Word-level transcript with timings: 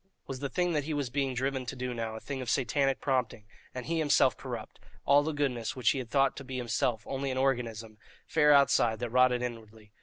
Was 0.25 0.39
the 0.39 0.49
thing 0.49 0.73
that 0.73 0.85
he 0.85 0.95
was 0.95 1.11
being 1.11 1.35
driven 1.35 1.63
to 1.67 1.75
do 1.75 1.93
now 1.93 2.15
a 2.15 2.19
thing 2.19 2.41
of 2.41 2.49
satanic 2.49 3.01
prompting, 3.01 3.45
and 3.71 3.85
he 3.85 3.99
himself 3.99 4.35
corrupt 4.35 4.79
all 5.05 5.21
the 5.21 5.31
goodness 5.31 5.75
which 5.75 5.91
he 5.91 5.99
had 5.99 6.09
thought 6.09 6.35
to 6.37 6.43
be 6.43 6.57
himself 6.57 7.03
only 7.05 7.29
an 7.29 7.37
organism, 7.37 7.99
fair 8.25 8.51
outside, 8.51 8.97
that 8.97 9.11
rotted 9.11 9.43
inwardly? 9.43 9.91